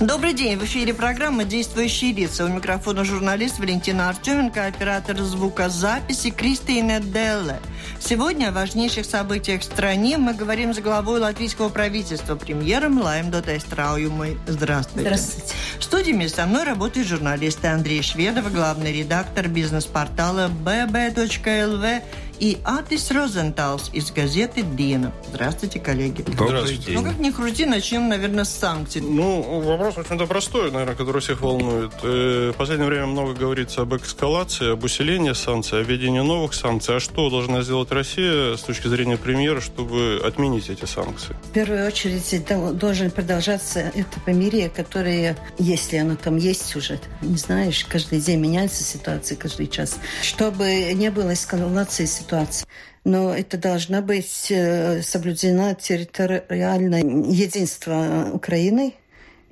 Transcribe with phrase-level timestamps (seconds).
[0.00, 0.56] Добрый день.
[0.56, 2.44] В эфире программа «Действующие лица».
[2.44, 7.58] У микрофона журналист Валентина Артеменко, оператор звукозаписи Кристина Делле.
[7.98, 14.38] Сегодня о важнейших событиях в стране мы говорим с главой латвийского правительства, премьером Лаем Дотайстрауюмой.
[14.46, 15.08] Здравствуйте.
[15.08, 15.54] Здравствуйте.
[15.80, 22.02] В студии со мной работают журналисты Андрей Шведов, главный редактор бизнес-портала bb.lv
[22.40, 25.12] и Атис Розенталс из газеты «Дина».
[25.28, 26.24] Здравствуйте, коллеги.
[26.26, 26.92] Здравствуйте.
[26.92, 29.00] Ну, как ни крути, начнем, наверное, с санкций.
[29.00, 31.92] Ну, вопрос, в общем-то, простой, наверное, который всех волнует.
[32.02, 36.96] Э, в последнее время много говорится об эскалации, об усилении санкций, о введении новых санкций.
[36.96, 41.34] А что должна сделать Россия с точки зрения премьера, чтобы отменить эти санкции?
[41.50, 42.44] В первую очередь
[42.78, 48.84] должен продолжаться это помирие, которое, если оно там есть уже, не знаешь, каждый день меняется
[48.84, 52.66] ситуация, каждый час, чтобы не было эскалации ситуации ситуации.
[53.04, 58.94] Но это должна быть э, соблюдена территориальное единство Украины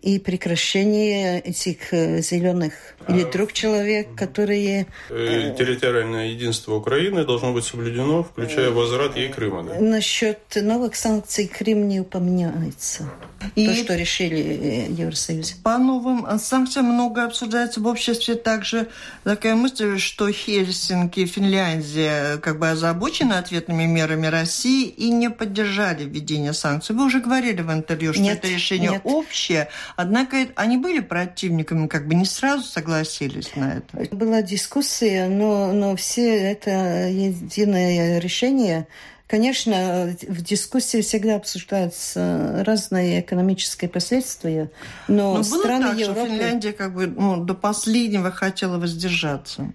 [0.07, 2.75] и прекращение этих э, зеленых
[3.09, 4.87] или а, друг человек, которые...
[5.11, 9.65] Э, территориальное единство Украины должно быть соблюдено, включая возврат ей Крыма.
[9.65, 9.81] Да?
[9.81, 13.11] Насчет новых санкций Крым не упоминается.
[13.55, 15.53] И То, что решили Евросоюз.
[15.62, 18.89] По новым санкциям много обсуждается в обществе также
[19.25, 26.53] такая мысль, что Хельсинки, Финляндия как бы озабочены ответными мерами России и не поддержали введение
[26.53, 26.95] санкций.
[26.95, 29.03] Вы уже говорили в интервью, что нет, это решение нет.
[29.05, 34.15] общее, однако они были противниками, как бы не сразу согласились на это.
[34.15, 38.87] Была дискуссия, но, но все это единое решение
[39.27, 44.71] Конечно, в дискуссии всегда обсуждаются разные экономические последствия,
[45.09, 46.21] но, но страны было так, Европы...
[46.21, 49.73] что Финляндия как бы ну, до последнего хотела воздержаться?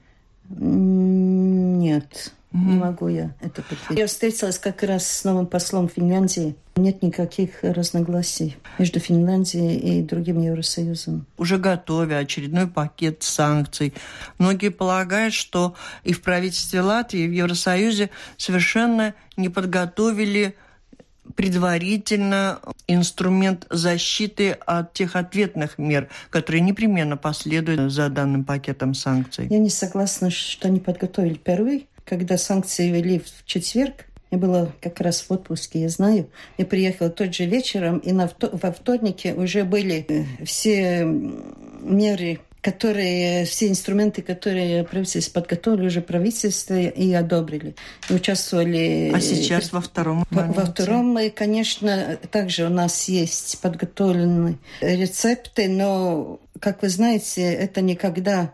[0.48, 2.32] Нет.
[2.52, 3.98] Не могу я это подтвердить.
[3.98, 6.56] Я встретилась как раз с новым послом Финляндии.
[6.76, 11.26] Нет никаких разногласий между Финляндией и другим Евросоюзом.
[11.38, 13.94] Уже готовя очередной пакет санкций.
[14.38, 20.56] Многие полагают, что и в правительстве Латвии, и в Евросоюзе совершенно не подготовили
[21.36, 29.48] предварительно инструмент защиты от тех ответных мер, которые непременно последуют за данным пакетом санкций.
[29.50, 35.02] Я не согласна, что они подготовили первый когда санкции ввели в четверг, я была как
[35.02, 36.30] раз в отпуске, я знаю.
[36.58, 43.46] Я приехала тот же вечером, и на, во вторнике уже были э, все меры, которые,
[43.46, 47.76] все инструменты, которые правительство подготовили, уже правительство и одобрили.
[48.10, 49.12] И участвовали...
[49.14, 55.68] А сейчас во втором Во, во втором, и, конечно, также у нас есть подготовленные рецепты,
[55.68, 58.54] но, как вы знаете, это никогда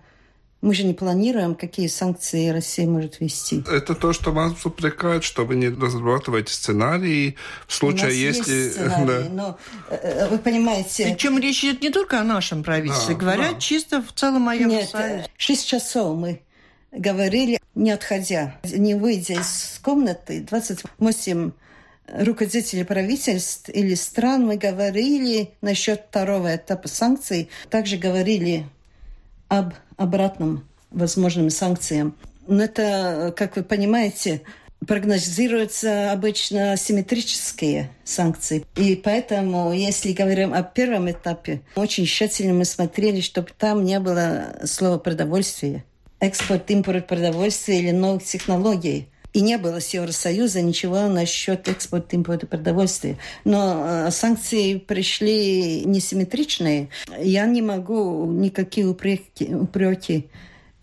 [0.62, 3.64] мы же не планируем, какие санкции Россия может ввести.
[3.70, 7.36] Это то, что вас упрекают, что вы не разрабатываете сценарии
[7.68, 8.52] в случае, если...
[8.52, 9.30] Есть сценарий, да.
[9.30, 9.58] но
[9.90, 11.06] э, э, вы понимаете...
[11.06, 13.60] Причем речь идет не только о нашем правительстве, да, говорят да.
[13.60, 15.18] чисто в целом о Евросоюзе.
[15.18, 16.42] Нет, шесть часов мы
[16.92, 21.52] говорили, не отходя, не выйдя из комнаты, 28
[22.08, 28.66] руководителей правительств или стран мы говорили насчет второго этапа санкций, также говорили
[29.48, 32.16] об обратным возможным санкциям.
[32.48, 34.42] Но это, как вы понимаете,
[34.86, 38.66] прогнозируются обычно симметрические санкции.
[38.76, 44.56] И поэтому, если говорим о первом этапе, очень тщательно мы смотрели, чтобы там не было
[44.66, 45.84] слова «продовольствие».
[46.20, 52.48] Экспорт, импорт продовольствия или новых технологий– и не было с Евросоюза ничего насчет экспорта импорта
[52.48, 53.20] продовольствия.
[53.46, 56.90] Но э, санкции пришли несимметричные.
[57.22, 60.26] Я не могу никакие упреки, упреки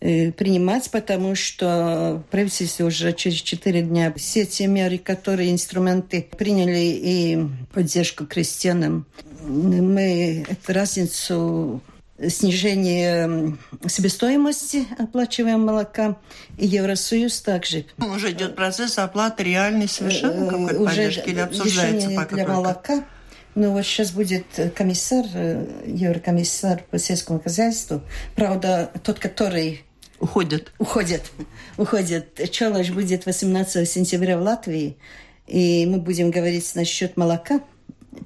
[0.01, 6.79] э, принимать, потому что правительство уже через четыре дня все те меры, которые инструменты приняли
[6.79, 7.39] и
[7.73, 9.05] поддержку крестьянам,
[9.43, 11.83] мы эту разницу
[12.29, 13.57] снижение
[13.89, 16.17] себестоимости оплачиваемого молока.
[16.57, 17.87] И Евросоюз также.
[17.99, 22.53] Уже идет процесс оплаты реальной совершенно э, какой-то Уже поддержки или обсуждается пока для только?
[22.53, 23.05] молока.
[23.55, 24.47] Но вот сейчас будет
[24.77, 28.03] комиссар, э, еврокомиссар по сельскому хозяйству.
[28.37, 29.85] Правда, тот, который
[30.21, 30.73] Уходят.
[30.79, 31.33] Уходят.
[31.77, 32.51] Уходят.
[32.51, 34.97] Чалаш будет 18 сентября в Латвии.
[35.47, 37.61] И мы будем говорить насчет молока–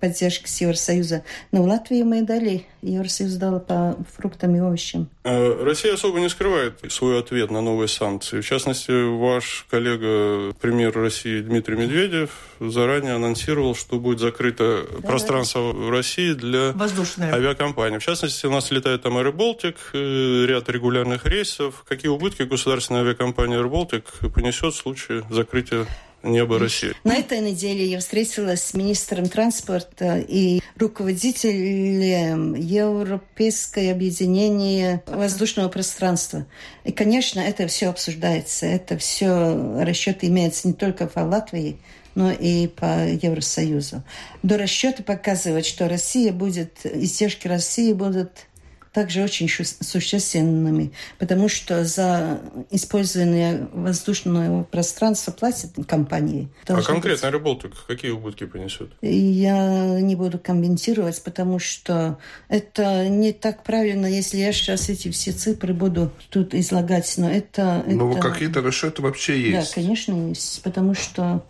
[0.01, 1.23] поддержки с Евросоюза.
[1.53, 5.09] Но в Латвии мы дали, Евросоюз дал по фруктам и овощам.
[5.25, 8.41] А Россия особо не скрывает свой ответ на новые санкции.
[8.41, 12.31] В частности, ваш коллега, премьер России Дмитрий Медведев,
[12.61, 15.79] заранее анонсировал, что будет закрыто да, пространство да.
[15.79, 17.33] в России для Воздушная.
[17.33, 17.99] авиакомпаний.
[17.99, 21.85] В частности, у нас летает там Аэроболтик, э, ряд регулярных рейсов.
[21.89, 24.05] Какие убытки государственная авиакомпания Аэроболтик
[24.35, 25.87] понесет в случае закрытия
[26.23, 26.93] небо России.
[27.05, 36.47] На этой неделе я встретилась с министром транспорта и руководителем Европейского объединения воздушного пространства.
[36.85, 41.79] И, конечно, это все обсуждается, это все расчеты имеются не только по Латвии,
[42.15, 44.03] но и по Евросоюзу.
[44.43, 48.47] До расчета показывают, что Россия будет, издержки России будут
[48.93, 52.41] также очень существенными, потому что за
[52.71, 56.49] использование воздушного пространства платят компании.
[56.67, 57.59] А конкретно быть...
[57.87, 58.91] какие убытки понесет?
[59.03, 62.19] Я не буду комментировать, потому что
[62.49, 67.85] это не так правильно, если я сейчас эти все цифры буду тут излагать, но это...
[67.87, 68.21] Но это...
[68.21, 69.75] какие-то расчеты вообще есть?
[69.75, 71.45] Да, конечно, есть, потому что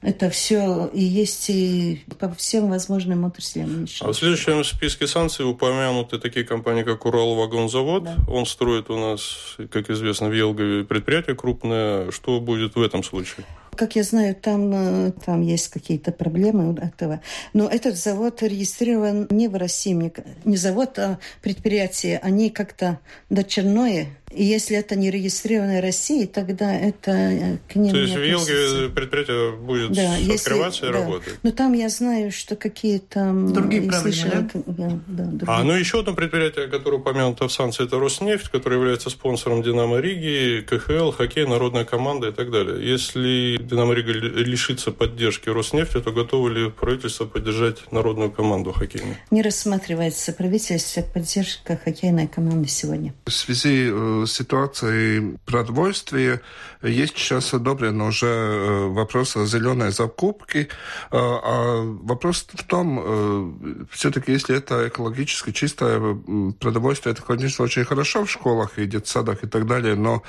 [0.00, 3.86] это все и есть и по всем возможным отраслям.
[4.00, 8.04] А в следующем списке санкций упомянуты такие компании, как Уралвагонзавод.
[8.04, 8.16] Да.
[8.28, 12.10] Он строит у нас, как известно, в Елгове предприятие крупное.
[12.12, 13.44] Что будет в этом случае?
[13.76, 17.20] Как я знаю, там, э, там есть какие-то проблемы у этого.
[17.52, 20.12] Но этот завод регистрирован не в России,
[20.44, 22.18] не завод, а предприятие.
[22.18, 22.98] Они как-то
[23.30, 28.22] дочерное и если это не регистрированная Россия, тогда это э, к ним То есть в
[28.22, 31.04] Елге предприятие будет да, открываться если, и да.
[31.04, 31.34] работать?
[31.42, 33.32] Но там я знаю, что какие-то...
[33.32, 35.00] Другие проблемы, да?
[35.06, 35.46] Да, другие.
[35.46, 39.98] А, ну еще одно предприятие, которое упомянуто в санкции, это Роснефть, который является спонсором Динамо
[39.98, 42.86] Риги, КХЛ, хоккей, народная команда и так далее.
[42.86, 49.16] Если Динамо Рига лишится поддержки Роснефти, то готово ли правительство поддержать народную команду хоккейную?
[49.30, 53.14] Не рассматривается правительство поддержка хоккейной команды сегодня.
[53.26, 56.40] В связи э, ситуации продовольствия
[56.82, 60.60] есть сейчас одобрен уже э, вопрос о зеленой закупке.
[60.60, 60.66] Э,
[61.12, 66.00] а вопрос в том, э, все-таки, если это экологически чистое
[66.60, 70.22] продовольствие, это, конечно, очень хорошо в школах и детсадах и так далее, но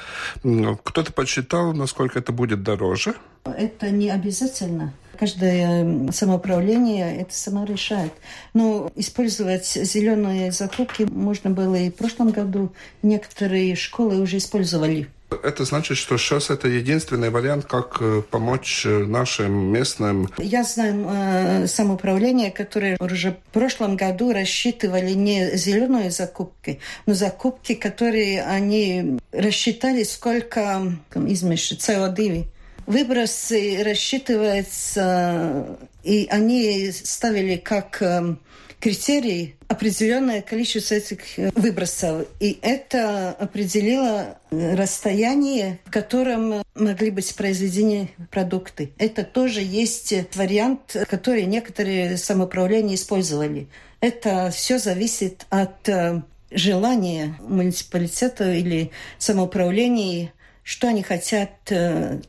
[0.84, 3.14] кто-то подсчитал, насколько это будет дороже.
[3.46, 8.14] Это не обязательно каждое самоуправление это само решает.
[8.54, 12.72] Но использовать зеленые закупки можно было и в прошлом году.
[13.04, 15.10] Некоторые школы уже использовали.
[15.44, 20.28] Это значит, что сейчас это единственный вариант, как э, помочь э, нашим местным.
[20.40, 27.76] Я знаю э, самоуправление, которое уже в прошлом году рассчитывали не зеленые закупки, но закупки,
[27.76, 30.82] которые они рассчитали, сколько
[31.14, 32.48] измеши СО2
[32.90, 38.40] Выбросы рассчитываются, и они ставили как эм,
[38.80, 41.20] критерий определенное количество этих
[41.54, 42.26] выбросов.
[42.40, 48.92] И это определило расстояние, в котором могли быть произведены продукты.
[48.98, 53.68] Это тоже есть вариант, который некоторые самоуправления использовали.
[54.02, 58.90] Это все зависит от э, желания муниципалитета или
[59.20, 60.34] самоуправления,
[60.64, 62.22] что они хотят э,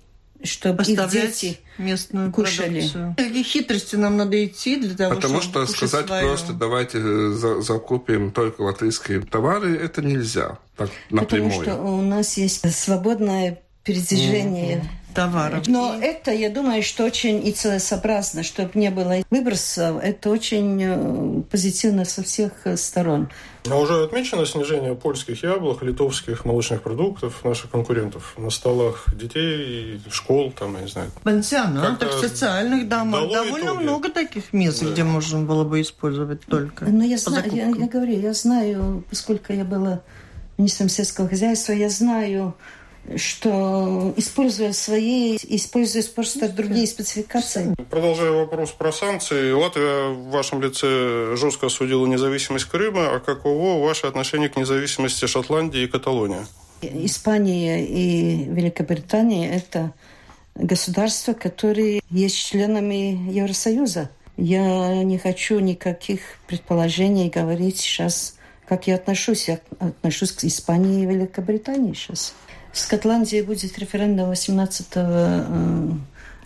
[0.43, 2.81] чтобы их дети местную кушали.
[2.81, 3.15] продукцию.
[3.17, 6.27] Какие хитрости нам надо идти для того, Потому чтобы что сказать свое...
[6.27, 11.59] просто давайте э, за, закупим только латвийские товары, это нельзя так напрямую.
[11.59, 15.67] Потому что у нас есть свободное передвижение mm-hmm товаров.
[15.67, 16.03] Но и...
[16.03, 20.03] это, я думаю, что очень и целесообразно, чтобы не было выбросов.
[20.03, 23.29] Это очень э, позитивно со всех э, сторон.
[23.69, 30.53] А уже отмечено снижение польских яблок, литовских молочных продуктов наших конкурентов на столах детей, школ,
[30.59, 31.11] там, я не знаю.
[31.23, 33.31] Пансионатах, социальных домах.
[33.31, 33.83] Довольно итоги.
[33.83, 34.91] много таких мест, да.
[34.91, 36.87] где можно было бы использовать только.
[36.87, 40.01] Но я, знаю, я, я говорю, я знаю, поскольку я была
[40.57, 42.55] министром сельского хозяйства, я знаю
[43.17, 47.75] что используя свои, используя просто другие спецификации.
[47.91, 54.07] Продолжая вопрос про санкции, Латвия в вашем лице жестко осудила независимость Крыма, а каково ваше
[54.07, 56.47] отношение к независимости Шотландии и Каталонии?
[56.83, 59.93] Испания и Великобритания– это
[60.55, 64.11] государства, которые есть членами Евросоюза.
[64.37, 69.49] Я не хочу никаких предположений говорить сейчас, как я отношусь.
[69.49, 72.35] Я отношусь к Испании и Великобритании сейчас.
[72.73, 75.89] В Скотландии будет референдум 18 э,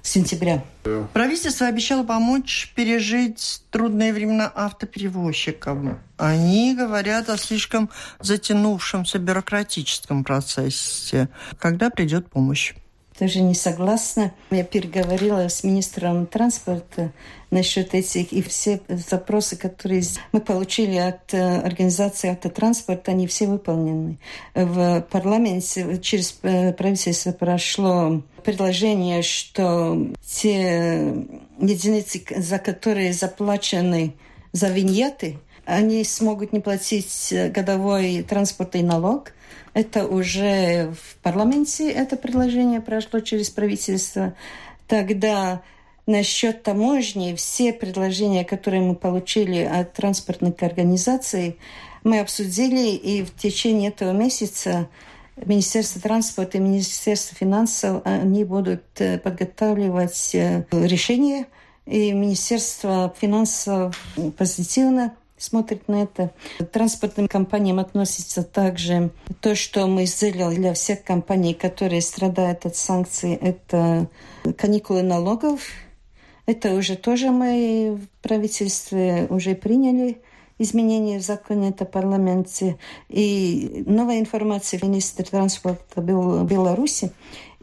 [0.03, 0.65] сентября.
[1.13, 5.99] Правительство обещало помочь пережить трудные времена автоперевозчикам.
[6.17, 7.91] Они говорят о слишком
[8.21, 11.29] затянувшемся бюрократическом процессе.
[11.59, 12.75] Когда придет помощь?
[13.19, 14.33] Тоже не согласна.
[14.51, 17.13] Я переговорила с министром транспорта
[17.51, 20.03] насчет этих, и все запросы, которые
[20.33, 24.19] мы получили от э, организации автотранспорта, они все выполнены.
[24.55, 31.15] В парламенте через э, правительство прошло предложение, что те
[31.61, 34.15] единицы, за которые заплачены
[34.53, 39.33] за виньеты, они смогут не платить годовой транспортный налог–
[39.73, 44.35] это уже в парламенте это предложение прошло через правительство.
[44.87, 45.63] Тогда
[46.07, 51.59] насчет таможни все предложения, которые мы получили от транспортных организаций,
[52.03, 54.89] мы обсудили, и в течение этого месяца
[55.37, 61.47] Министерство транспорта и Министерство финансов они будут э, подготавливать э, решение,
[61.87, 63.99] и Министерство финансов
[64.37, 66.33] позитивно смотрит на это.
[66.73, 69.11] Транспортным компаниям относится также
[69.41, 74.09] то, что мы сделали для всех компаний, которые страдают от санкций, это
[74.57, 75.61] каникулы налогов.
[76.47, 80.21] Это уже тоже мы в правительстве уже приняли
[80.59, 82.79] изменения в законе это парламенте.
[83.09, 87.13] И новая информация министра транспорта Беларуси.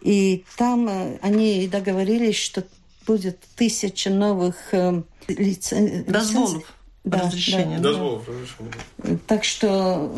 [0.02, 2.64] И там э, они договорились, что
[3.06, 6.04] будет тысяча новых э, лицензий.
[6.04, 6.64] Дозволов
[7.04, 7.78] да, разрешение.
[7.78, 9.20] Да, Дозволов, разрешение.
[9.28, 10.12] Так что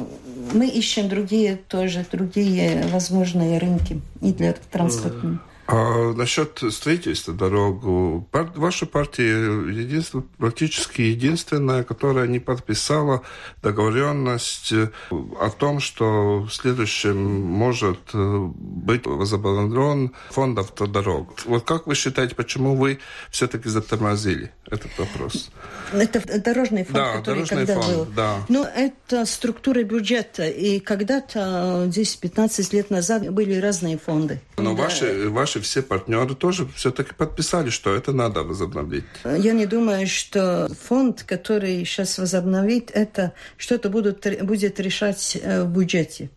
[0.54, 5.40] мы ищем другие тоже, другие возможные рынки и для транспорта.
[5.66, 7.84] А насчет строительства дорог,
[8.34, 13.22] ваша партия единство, практически единственная, которая не подписала
[13.62, 21.34] договоренность о том, что в следующем может э, быть возобновлен фонд автодорог.
[21.46, 23.00] Вот как вы считаете, почему вы
[23.32, 25.50] все-таки затормозили этот вопрос?
[25.94, 28.06] Это дорожный фонд, да, который дорожный когда фонд, был.
[28.16, 28.36] Да.
[28.50, 30.48] Ну, это структура бюджета.
[30.48, 34.42] И когда-то, 10-15 лет назад, были разные фонды.
[34.58, 34.84] Но да.
[34.84, 39.06] ваши, ваши все партнеры тоже все-таки подписали, что это надо возобновить.
[39.24, 45.70] Я не думаю, что фонд, который сейчас возобновит, это что-то будет, будет решать э, в
[45.70, 46.30] бюджете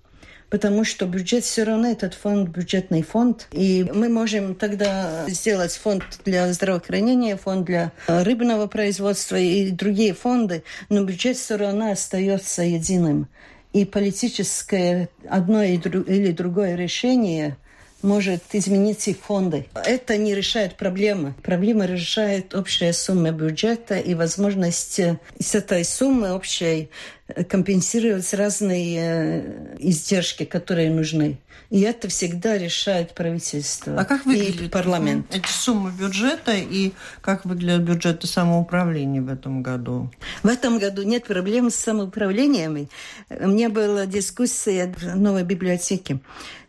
[0.50, 3.48] потому что бюджет все равно этот фонд, бюджетный фонд.
[3.52, 10.14] И мы можем тогда сделать фонд для здравоохранения, фонд для э, рыбного производства и другие
[10.14, 13.28] фонды, но бюджет все равно остается единым.
[13.72, 17.58] И политическое одно или другое решение
[18.02, 19.66] может изменить их фонды.
[19.74, 21.34] Это не решает проблемы.
[21.42, 26.90] Проблема решает общая сумма бюджета и возможность э, с этой суммы общей
[27.28, 31.38] э, компенсировать разные э, издержки, которые нужны.
[31.68, 35.26] И это всегда решает правительство а как выглядит парламент.
[35.34, 40.10] Эти суммы бюджета и как выглядят бюджеты самоуправления в этом году?
[40.44, 42.88] В этом году нет проблем с самоуправлениями.
[43.30, 46.20] У меня была дискуссия в новой библиотеке.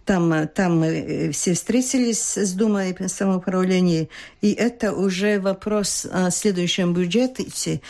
[0.07, 4.07] Там, там мы э, все встретились с Думой самоуправления,
[4.39, 7.81] и это уже вопрос о следующем бюджете,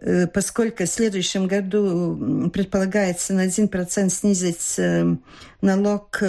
[0.00, 5.16] э, поскольку в следующем году предполагается на 1% снизить э,
[5.60, 6.22] налог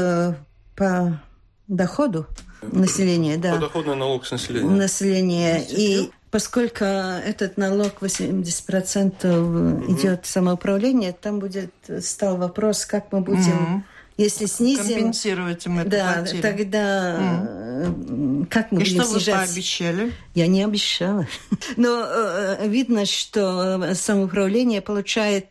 [0.76, 1.22] по
[1.68, 2.26] доходу
[2.64, 3.38] населения.
[3.38, 3.54] Да.
[3.54, 4.68] Подоходный налог с населения.
[4.68, 5.64] Населения.
[5.70, 9.92] И поскольку этот налог 80% mm-hmm.
[9.92, 13.84] идет самоуправление, там будет стал вопрос, как мы будем...
[13.84, 14.96] Mm-hmm если снизим...
[14.96, 16.42] Компенсировать им эту да, потерю.
[16.42, 18.48] тогда mm.
[18.48, 19.36] как мы И будем что снижать?
[19.36, 20.14] вы пообещали?
[20.34, 21.28] Я не обещала.
[21.78, 25.48] Но э, видно, что самоуправление получает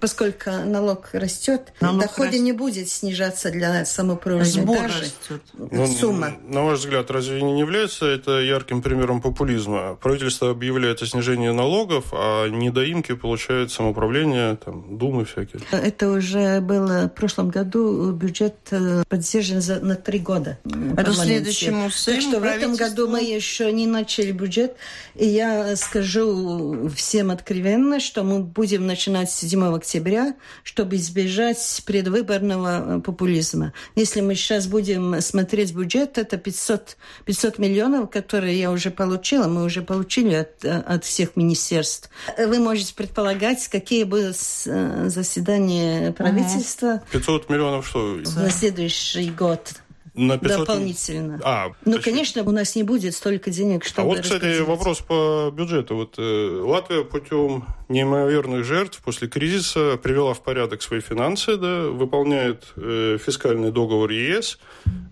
[0.00, 2.42] поскольку налог растет, налог доходы растет.
[2.42, 4.62] не будет снижаться для самоуправления.
[4.62, 5.42] Сбор даже растет.
[5.54, 6.36] Ну, сумма.
[6.48, 9.96] На ваш взгляд, разве не является это ярким примером популизма?
[10.00, 15.62] Правительство объявляет о снижении налогов, а недоимки получают самоуправление, там, думы всякие.
[15.70, 20.58] Это уже было в прошлом году бюджет э, поддержан за, на три года.
[20.96, 24.76] Это следующему Так что в этом году мы еще не начали бюджет,
[25.14, 33.00] и я скажу всем откровенно, что мы будем начинать 7 октября, чтобы избежать предвыборного э,
[33.00, 33.72] популизма.
[33.94, 39.64] Если мы сейчас будем смотреть бюджет, это 500, 500 миллионов, которые я уже получила, мы
[39.64, 42.10] уже получили от, от всех министерств.
[42.36, 44.36] Вы можете предполагать, какие будут
[44.66, 47.02] э, заседания правительства.
[47.12, 48.20] 500 миллионов что?
[48.36, 49.74] На следующий год.
[50.16, 50.58] На 500...
[50.58, 51.40] дополнительно.
[51.44, 52.12] А, ну, точнее.
[52.12, 55.94] конечно, у нас не будет столько денег, А чтобы вот, кстати, вопрос по бюджету.
[55.94, 62.64] Вот э, Латвия путем неимоверных жертв после кризиса привела в порядок свои финансы, да, выполняет
[62.76, 64.58] э, фискальный договор ЕС.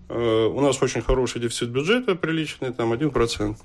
[0.08, 3.56] Э, у нас очень хороший дефицит бюджета, приличный, там 1%.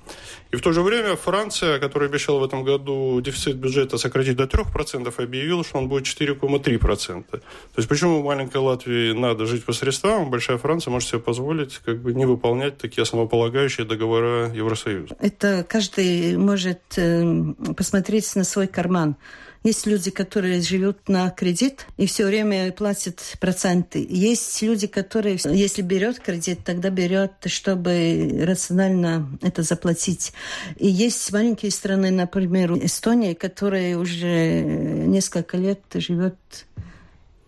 [0.52, 4.44] И в то же время Франция, которая обещала в этом году дефицит бюджета сократить до
[4.44, 7.24] 3%, объявила, что он будет 4,3%.
[7.30, 7.40] То
[7.76, 12.02] есть почему маленькой Латвии надо жить по средствам, а большая Франция может себе позволить как
[12.02, 15.14] бы не выполнять такие основополагающие договора Евросоюза?
[15.20, 19.14] Это каждый может э, посмотреть на свой карман.
[19.62, 24.04] Есть люди, которые живут на кредит и все время платят проценты.
[24.10, 30.32] Есть люди, которые, если берет кредит, тогда берет, чтобы рационально это заплатить.
[30.78, 34.62] И есть маленькие страны, например, Эстония, которая уже
[35.06, 36.66] несколько лет живет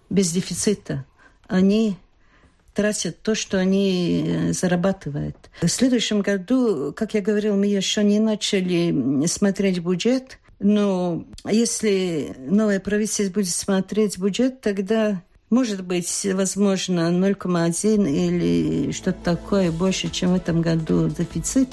[0.09, 1.05] без дефицита.
[1.49, 1.97] Они
[2.75, 5.37] тратят то, что они э, зарабатывают.
[5.61, 12.81] В следующем году, как я говорил, мы еще не начали смотреть бюджет, но если новое
[12.81, 20.37] правительство будет смотреть бюджет, тогда может быть, возможно, 0,1 или что-то такое больше, чем в
[20.37, 21.69] этом году дефицит,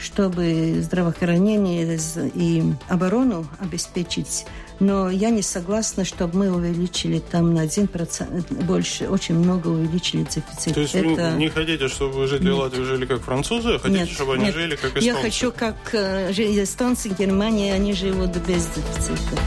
[0.00, 1.96] чтобы здравоохранение
[2.34, 4.46] и оборону обеспечить.
[4.80, 10.74] Но я не согласна, чтобы мы увеличили там на 1% больше, очень много увеличили дефицит.
[10.74, 11.32] То есть Это...
[11.32, 12.58] вы не хотите, чтобы жители Нет.
[12.58, 14.54] Латвии жили как французы, а хотите, Нет, чтобы они нет.
[14.54, 15.04] жили как эстонцы?
[15.04, 19.38] Я хочу, как э, эстонцы Германии, они живут без дефицита.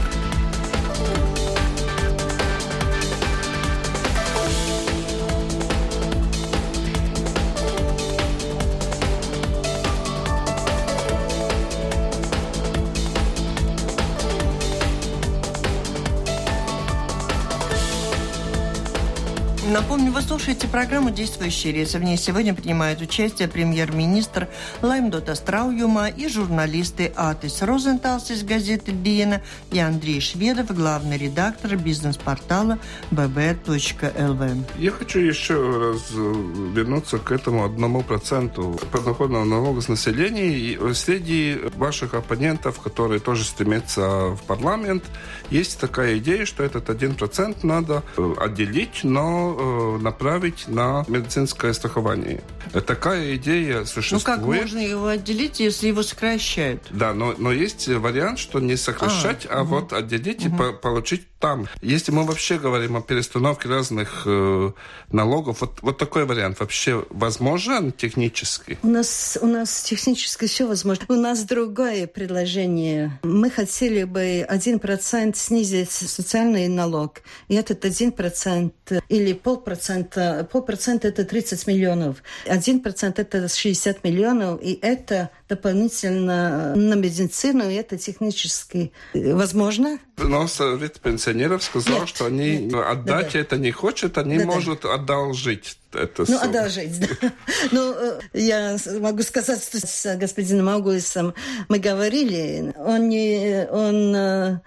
[20.14, 21.98] Вы слушаете программу «Действующие лица».
[21.98, 24.48] В ней сегодня принимают участие премьер-министр
[24.80, 29.42] Лаймдота Страуюма и журналисты Атис Розенталс из газеты «Диена»
[29.72, 32.78] и Андрей Шведов, главный редактор бизнес-портала
[33.10, 34.64] bb.lv.
[34.78, 35.54] Я хочу еще
[35.94, 40.56] раз вернуться к этому одному проценту подоходного налога с населения.
[40.56, 45.02] И среди ваших оппонентов, которые тоже стремятся в парламент,
[45.50, 51.72] есть такая идея, что этот один процент надо э, отделить, но э, направить на медицинское
[51.74, 52.40] страхование.
[52.86, 54.24] Такая идея Ну существует.
[54.24, 56.82] как можно его отделить, если его сокращают?
[56.90, 61.68] Да, но, но есть вариант, что не сокращать, а, вот отделить и по- получить там.
[61.82, 64.72] Если мы вообще говорим о перестановке разных э,
[65.12, 68.78] налогов, вот, вот такой вариант вообще возможен технически?
[68.82, 71.04] У нас, у нас технически все возможно.
[71.08, 73.20] У нас другое предложение.
[73.22, 77.20] Мы хотели бы 1% снизить социальный налог.
[77.48, 82.22] И этот 1% или полпроцента, полпроцента это 30 миллионов.
[82.46, 84.62] 1% это 60 миллионов.
[84.62, 89.98] И это дополнительно на медицину, и это технически возможно.
[90.16, 91.00] Но совет
[91.34, 92.74] пенсионеров сказал, Нет, что они нет.
[92.74, 93.38] отдать Да-да.
[93.38, 94.50] это не хочет, они Да-да.
[94.52, 96.40] могут одолжить это Ну, сумму.
[96.40, 97.32] одолжить, да.
[97.72, 101.34] Ну, э, я могу сказать, что с господином Аугусом
[101.68, 102.72] мы говорили.
[102.78, 103.66] Он не...
[103.70, 104.60] Он, э,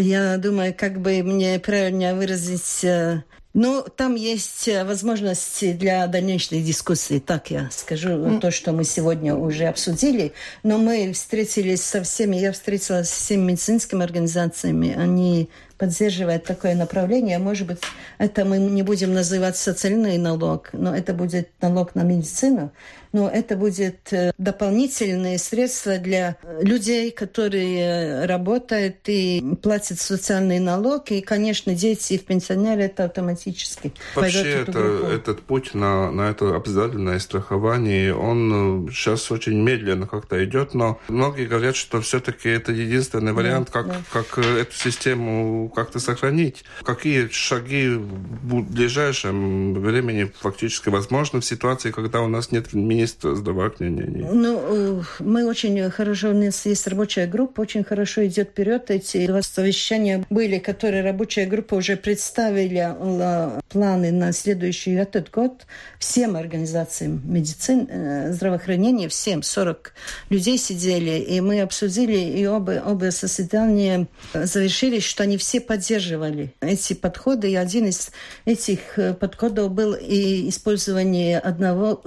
[0.00, 2.84] я думаю, как бы мне правильно выразить...
[2.84, 3.22] э,
[3.56, 9.66] ну, там есть возможности для дальнейшей дискуссии, так я скажу, то, что мы сегодня уже
[9.66, 10.32] обсудили.
[10.64, 17.38] Но мы встретились со всеми, я встретилась с всеми медицинскими организациями, они поддерживают такое направление.
[17.38, 17.80] Может быть,
[18.18, 22.72] это мы не будем называть социальный налог, но это будет налог на медицину.
[23.14, 30.58] Но это будет э, дополнительные средства для э, людей, которые э, работают и платят социальный
[30.58, 31.12] налог.
[31.12, 34.80] И, конечно, дети и пенсионеры это автоматически Вообще, это,
[35.14, 41.46] этот путь на, на это обязательное страхование, он сейчас очень медленно как-то идет, но многие
[41.46, 44.00] говорят, что все-таки это единственный вариант, как, да.
[44.12, 46.64] как эту систему как-то сохранить.
[46.82, 53.34] Какие шаги в ближайшем времени фактически возможны в ситуации, когда у нас нет министра министра
[53.34, 54.26] здравоохранения?
[54.30, 58.90] Ну, мы очень хорошо, у нас есть рабочая группа, очень хорошо идет вперед.
[58.90, 65.66] Эти два совещания были, которые рабочая группа уже представила э, планы на следующий этот год
[65.98, 69.92] всем организациям медицин, э, здравоохранения, всем 40
[70.30, 76.54] людей сидели, и мы обсудили, и оба, оба заседания э, завершились, что они все поддерживали
[76.60, 78.10] эти подходы, и один из
[78.46, 78.80] этих
[79.20, 82.00] подходов был и использование одного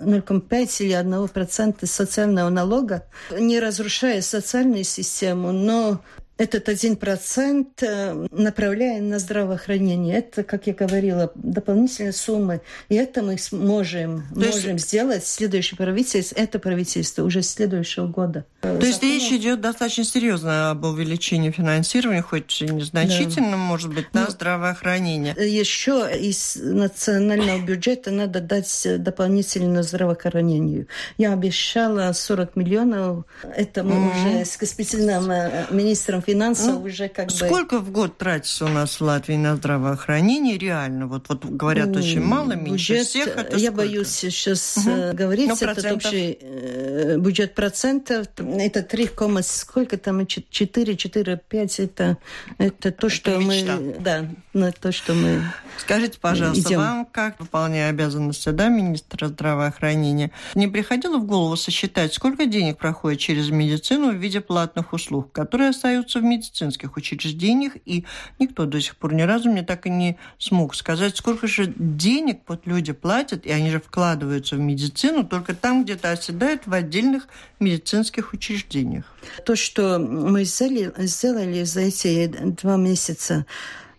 [0.00, 6.00] 0,5 5 или 1% социального налога, не разрушая социальную систему, но
[6.42, 10.18] этот один процент э, направляем на здравоохранение.
[10.18, 12.60] Это, как я говорила, дополнительные суммы.
[12.88, 14.88] И это мы сможем, То можем есть...
[14.88, 15.24] сделать.
[15.24, 18.44] Следующее правительство, это правительство уже следующего года.
[18.60, 18.88] То Закон...
[18.88, 23.56] есть речь идет достаточно серьезно об увеличении финансирования, хоть и незначительно, да.
[23.56, 25.36] может быть, на ну, здравоохранение.
[25.38, 30.88] Еще из национального бюджета надо дать дополнительно здравоохранению.
[31.18, 33.26] Я обещала 40 миллионов.
[33.56, 34.40] Это мы mm-hmm.
[34.40, 37.54] уже с господин э, министром финансов ну, уже как сколько бы...
[37.54, 41.06] Сколько в год тратится у нас в Латвии на здравоохранение реально?
[41.06, 43.26] Вот, вот говорят, очень мало, меньше бюджет, всех.
[43.26, 43.72] Я сколько?
[43.72, 45.16] боюсь сейчас угу.
[45.16, 45.48] говорить.
[45.48, 48.26] Ну, это общий э, бюджет процентов.
[48.36, 49.10] Это 3,
[49.42, 51.80] сколько там, 4, 4, 5.
[51.80, 52.18] Это,
[52.58, 53.96] это то, что это мы...
[54.00, 55.42] Да, на то, что мы
[55.78, 56.78] Скажите, пожалуйста, идем.
[56.78, 63.20] вам, как выполняя обязанности да, министра здравоохранения, не приходило в голову сосчитать, сколько денег проходит
[63.20, 68.04] через медицину в виде платных услуг, которые остаются в медицинских учреждениях, и
[68.38, 72.40] никто до сих пор ни разу мне так и не смог сказать, сколько же денег
[72.46, 77.28] вот люди платят, и они же вкладываются в медицину только там, где-то оседают в отдельных
[77.60, 79.04] медицинских учреждениях.
[79.44, 83.46] То, что мы сделали за эти два месяца,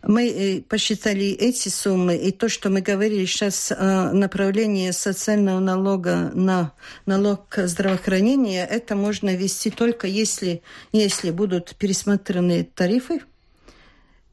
[0.03, 6.31] мы э, посчитали эти суммы, и то, что мы говорили сейчас о направлении социального налога
[6.33, 6.73] на
[7.05, 10.61] налог здравоохранения, это можно вести только если,
[10.91, 13.21] если будут пересмотрены тарифы,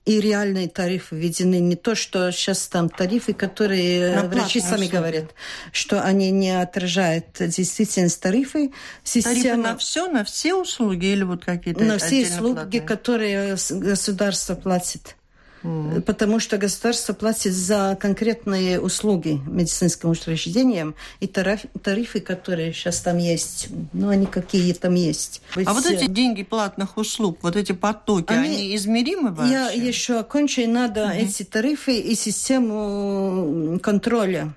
[0.07, 1.61] и реальные тарифы введены.
[1.61, 4.91] Не то, что сейчас там тарифы, которые на врачи сами услуги.
[4.91, 5.35] говорят,
[5.73, 8.73] что они не отражают действительность тарифы.
[9.05, 9.35] Система...
[9.35, 12.81] Тарифы на все, на все услуги или вот какие-то На все услуги, платные?
[12.81, 15.17] которые государство платит.
[15.63, 16.01] Mm.
[16.03, 23.19] Потому что государство платит за конкретные услуги медицинским учреждениям, и тариф, тарифы, которые сейчас там
[23.19, 25.43] есть, ну, они какие там есть.
[25.57, 25.69] Ведь...
[25.69, 29.53] А вот эти деньги платных услуг, вот эти потоки, они, они измеримы вообще?
[29.53, 31.19] Я еще окончу, и надо mm-hmm.
[31.19, 34.55] эти тарифы и систему контроля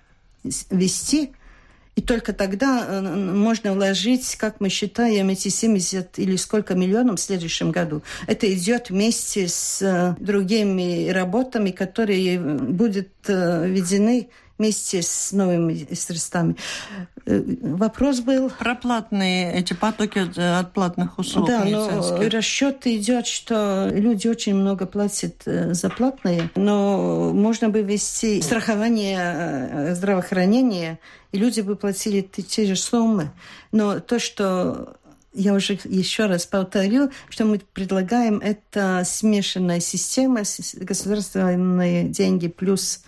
[0.70, 1.32] вести,
[1.96, 7.24] и только тогда э, можно вложить, как мы считаем, эти 70 или сколько миллионов в
[7.24, 8.02] следующем году.
[8.26, 16.56] Это идет вместе с э, другими работами, которые будут э, введены вместе с новыми средствами.
[17.26, 18.50] Вопрос был...
[18.50, 24.86] Про платные эти потоки от платных услуг Да, но расчет идет, что люди очень много
[24.86, 31.00] платят за платные, но можно бы вести страхование здравоохранения
[31.32, 33.32] и люди бы платили те же суммы.
[33.72, 34.98] Но то, что
[35.34, 40.42] я уже еще раз повторю, что мы предлагаем, это смешанная система,
[40.76, 43.02] государственные деньги плюс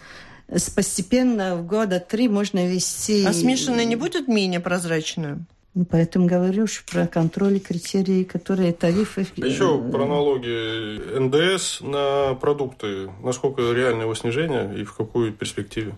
[0.47, 3.25] постепенно в года три можно вести...
[3.25, 5.45] А смешанная не будет менее прозрачную?
[5.73, 9.27] Ну, поэтому говорю что про контроль и критерии, которые тарифы...
[9.35, 13.09] Еще про налоги НДС на продукты.
[13.21, 15.95] Насколько реально его снижение и в какой перспективе?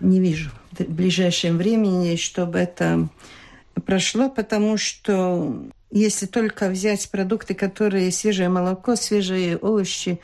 [0.00, 3.08] не вижу в ближайшем времени, чтобы это
[3.84, 5.54] прошло, потому что
[5.90, 10.18] если только взять продукты, которые свежее молоко, свежие овощи,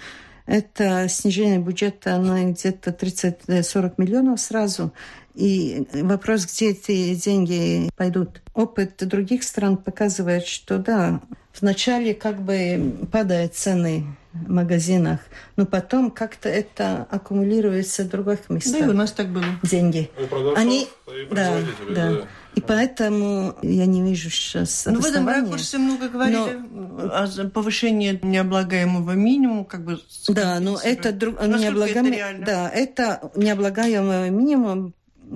[0.48, 4.94] это снижение бюджета на где-то 30-40 миллионов сразу.
[5.34, 8.42] И вопрос, где эти деньги пойдут.
[8.54, 11.20] Опыт других стран показывает, что да,
[11.60, 15.20] вначале как бы падают цены в магазинах,
[15.56, 18.80] но потом как-то это аккумулируется в других местах.
[18.80, 19.44] Да, и у нас так было.
[19.62, 20.10] Деньги.
[20.56, 20.88] Они,
[21.30, 21.94] да, да.
[21.94, 22.28] да.
[22.54, 27.12] И поэтому я не вижу сейчас Ну, в этом ракурсе много говорили но...
[27.12, 30.00] о повышении необлагаемого минимума, как бы...
[30.28, 31.40] Да, но это, друг...
[31.40, 32.06] необлагаем...
[32.06, 34.94] это да, это необлагаемый минимум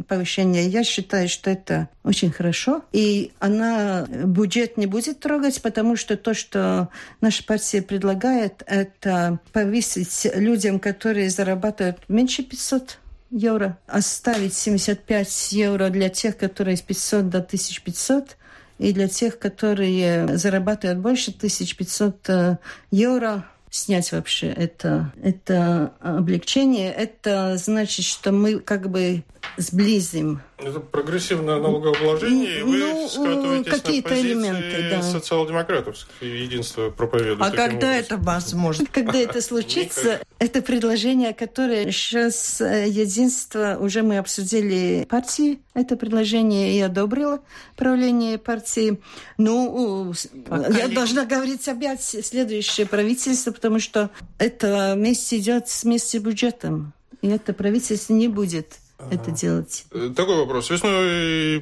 [0.08, 0.66] повышение.
[0.68, 2.84] Я считаю, что это очень хорошо.
[2.92, 6.88] И она бюджет не будет трогать, потому что то, что
[7.20, 12.98] наша партия предлагает, это повысить людям, которые зарабатывают меньше 500
[13.30, 18.36] евро, оставить 75 евро для тех, которые с 500 до 1500,
[18.78, 22.56] и для тех, которые зарабатывают больше 1500 э,
[22.90, 29.24] евро, снять вообще это, это облегчение, это значит, что мы как бы
[29.56, 35.02] сблизим это прогрессивное налогообложение, и вы ну, скатываетесь какие-то на элементы, да.
[35.02, 37.40] социал-демократов, единство проповедует.
[37.40, 37.90] А когда образом.
[37.90, 38.86] это возможно?
[38.90, 46.76] Когда это случится, это предложение, которое сейчас э, единство, уже мы обсудили партии, это предложение
[46.76, 47.40] и одобрило
[47.76, 49.00] правление партии.
[49.38, 50.12] Ну,
[50.48, 50.94] Пока я не...
[50.94, 56.92] должна говорить опять следующее правительство, потому что это вместе идет вместе с бюджетом.
[57.22, 58.78] И это правительство не будет
[59.10, 59.84] это делать.
[59.92, 60.70] Э, такой вопрос.
[60.70, 61.58] Весной,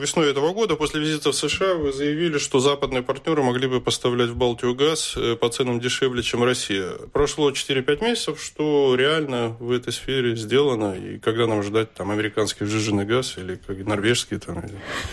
[0.00, 4.30] весной этого года, после визита в США, вы заявили, что западные партнеры могли бы поставлять
[4.30, 6.92] в Балтию газ э, по ценам дешевле, чем Россия.
[7.12, 8.42] Прошло 4-5 месяцев.
[8.42, 10.94] Что реально в этой сфере сделано?
[10.94, 14.38] И когда нам ждать там американский сжиженный газ или как, норвежский?
[14.38, 14.64] Там,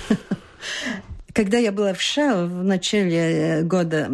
[1.34, 4.12] Когда я была в США в начале э, года,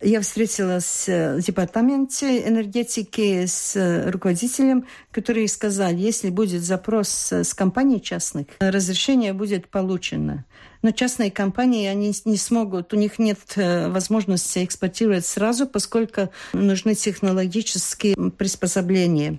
[0.00, 8.46] я встретилась в департаменте энергетики с руководителем, который сказал, если будет запрос с компаний частных,
[8.60, 10.44] разрешение будет получено.
[10.82, 16.94] Но частные компании, они не смогут, у них нет э, возможности экспортировать сразу, поскольку нужны
[16.94, 19.38] технологические приспособления.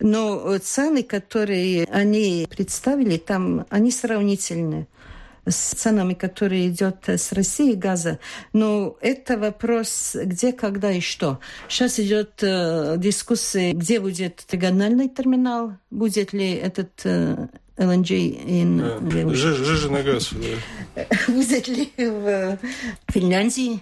[0.00, 4.86] Но цены, которые они представили, там, они сравнительны
[5.48, 8.18] с ценами, которые идет с России газа.
[8.52, 11.40] Но это вопрос, где, когда и что.
[11.68, 19.34] Сейчас идет э, дискуссия, где будет региональный терминал, будет ли этот э, LNG in...
[19.34, 20.32] Жиженый газ.
[21.28, 22.58] Будет ли в
[23.08, 23.80] Финляндии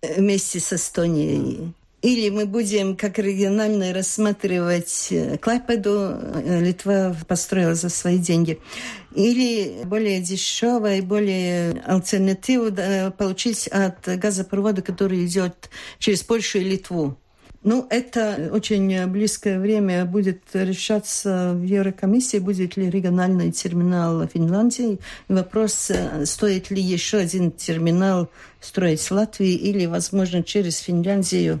[0.00, 1.74] вместе с Эстонией?
[2.02, 8.58] Или мы будем как регионально рассматривать э, Клайпеду, э, Литва построила за свои деньги.
[9.14, 12.72] Или более дешевое, более альтернативу
[13.16, 17.16] получить от газопровода, который идет через Польшу и Литву.
[17.64, 24.98] Ну, это очень близкое время будет решаться в Еврокомиссии, будет ли региональный терминал Финляндии.
[25.28, 28.28] Вопрос, э, стоит ли еще один терминал
[28.60, 31.60] строить в Латвии или, возможно, через Финляндию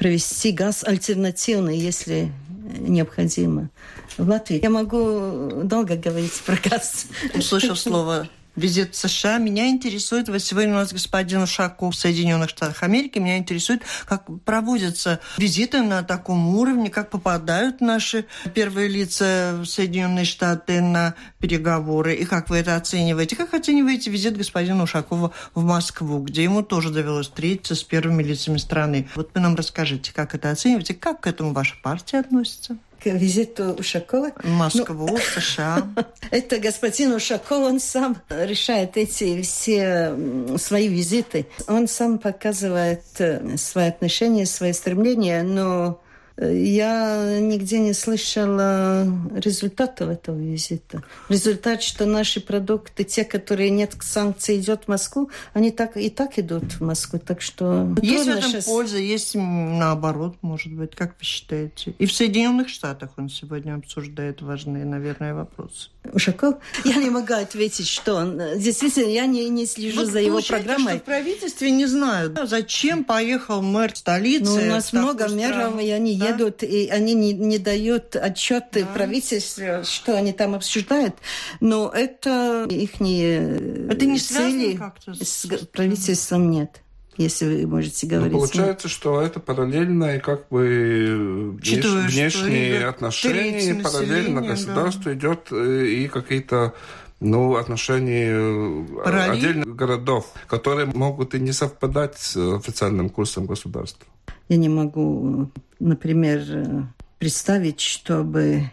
[0.00, 2.32] провести газ альтернативный, если
[2.78, 3.68] необходимо.
[4.16, 7.06] В Латвии я могу долго говорить про газ.
[7.34, 9.38] Услышав слово визит в США.
[9.38, 14.26] Меня интересует, вот сегодня у нас господин Ушаков в Соединенных Штатах Америки, меня интересует, как
[14.44, 22.14] проводятся визиты на таком уровне, как попадают наши первые лица в Соединенные Штаты на переговоры,
[22.14, 23.36] и как вы это оцениваете?
[23.36, 28.58] Как оцениваете визит господина Ушакова в Москву, где ему тоже довелось встретиться с первыми лицами
[28.58, 29.08] страны?
[29.14, 32.76] Вот вы нам расскажите, как это оцениваете, как к этому ваша партия относится?
[33.02, 34.32] К визиту Ушакова.
[34.44, 35.82] Москву, ну, США.
[36.30, 40.14] Это господин Ушаков, он сам решает эти все
[40.58, 41.46] свои визиты.
[41.66, 46.00] Он сам показывает э, свои отношения, свои стремления, но
[46.40, 51.02] я нигде не слышала результатов этого визита.
[51.28, 56.38] Результат, что наши продукты, те, которые нет санкций, идет в Москву, они так и так
[56.38, 57.18] идут в Москву.
[57.18, 58.64] Так что есть в этом сейчас...
[58.64, 61.94] польза, есть наоборот, может быть, как вы считаете?
[61.98, 65.90] И в Соединенных Штатах он сегодня обсуждает важные, наверное, вопросы.
[66.12, 66.56] Ушаков?
[66.84, 68.40] Я не могу ответить, что он.
[68.58, 70.94] Действительно, я не, не слежу вот за его программой.
[70.94, 74.44] Что в правительстве не знаю, зачем поехал мэр столицы.
[74.44, 76.29] Ну, у нас много мэров, и они да?
[76.30, 78.86] Едут, и они не, не дают отчеты да.
[78.94, 81.16] правительству, что они там обсуждают.
[81.60, 86.82] Но это их не это не цели как-то с правительством нет
[87.16, 88.32] если вы можете ну, говорить.
[88.32, 95.14] Ну, получается, что это параллельно и как бы Учитывая, внешние отношения, параллельно государство да.
[95.14, 96.74] идет э, и какие-то
[97.20, 99.32] ну, отношения э, Параллель?
[99.32, 104.06] отдельных городов, которые могут и не совпадать с официальным курсом государства.
[104.50, 106.88] Я не могу, например,
[107.20, 108.72] представить, чтобы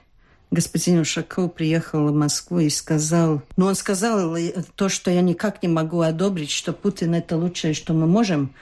[0.49, 4.35] господин Ушаков приехал в Москву и сказал, ну он сказал
[4.75, 8.55] то, что я никак не могу одобрить, что Путин это лучшее, что мы можем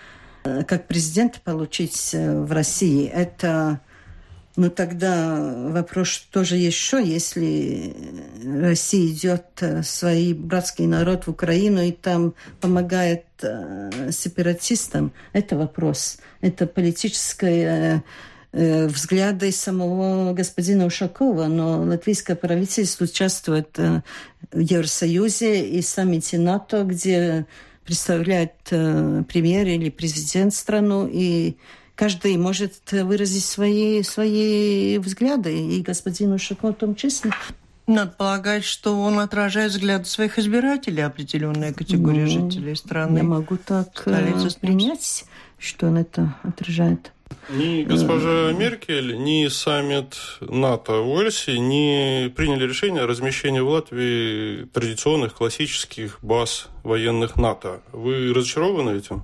[0.44, 3.06] э, как президент получить э, в России.
[3.08, 3.80] Это,
[4.56, 7.96] ну тогда вопрос тоже еще, если
[8.44, 13.26] Россия идет э, свой братский народ в Украину и там помогает
[14.12, 16.20] сепаратистам, это вопрос.
[16.40, 18.02] Это политическое
[18.58, 24.02] Э, взгляды самого господина Ушакова, но латвийское правительство участвует э,
[24.54, 27.48] в Евросоюзе и саммите НАТО, где
[27.84, 31.58] представляет э, премьер или президент страну, и
[31.96, 37.32] каждый может выразить свои, свои взгляды, и господин Ушаков в том числе.
[37.88, 43.20] Надо полагать, что он отражает взгляды своих избирателей, определенная категория ну, жителей страны.
[43.20, 44.04] Я могу так
[44.60, 45.26] принять,
[45.60, 47.12] что он это отражает.
[47.50, 54.66] Ни госпожа Меркель, ни саммит НАТО в Уэльсе не приняли решение о размещении в Латвии
[54.66, 57.82] традиционных классических баз военных НАТО.
[57.92, 59.24] Вы разочарованы этим?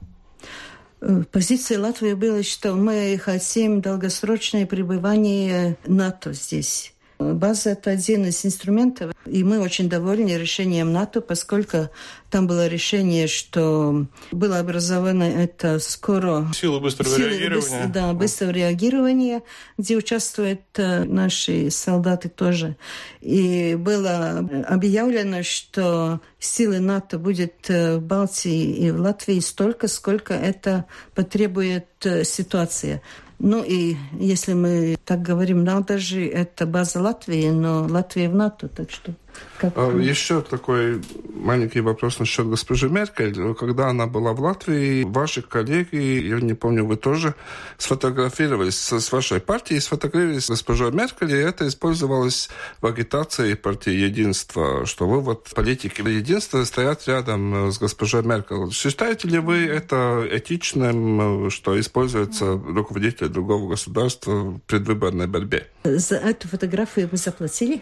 [1.02, 6.94] Э, позиция Латвии была, что мы хотим долгосрочное пребывание НАТО здесь.
[7.18, 11.90] База– это один из инструментов, и мы очень довольны решением НАТО, поскольку
[12.32, 16.48] там было решение, что было образовано это скоро...
[16.56, 17.56] Силы быстрого силы реагирования.
[17.56, 19.44] Быстр, да, быстрого реагирования,
[19.78, 22.78] где участвуют э, наши солдаты тоже.
[23.20, 30.34] И было объявлено, что силы НАТО будет э, в Балтии и в Латвии столько, сколько
[30.34, 33.02] это потребует э, ситуация.
[33.40, 38.70] Ну и если мы так говорим, надо же, это база Латвии, но Латвия в НАТО,
[38.70, 39.14] так что
[39.58, 39.74] как...
[39.76, 41.02] А, еще такой
[41.34, 43.54] маленький вопрос насчет госпожи Меркель.
[43.54, 47.36] Когда она была в Латвии, ваши коллеги, я не помню, вы тоже
[47.78, 52.50] сфотографировались с вашей партией, сфотографировались с госпожой Меркель, и это использовалось
[52.82, 58.72] в агитации партии Единства, что вы вот политики Единства стоят рядом с госпожой Меркель.
[58.72, 65.68] Считаете ли вы это этичным, что используется руководитель другого государства в предвыборной борьбе?
[65.84, 67.82] За эту фотографию вы заплатили?